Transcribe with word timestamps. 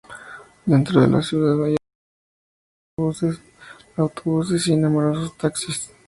Dentro 0.65 0.99
de 0.99 1.07
la 1.07 1.21
ciudad 1.21 1.63
hay 1.63 1.75
autobuses 2.97 3.35
y 3.35 3.37
trolebuses, 3.37 3.41
autobuses 3.97 4.67
y 4.69 4.75
numerosos 4.75 5.37
taxis. 5.37 5.91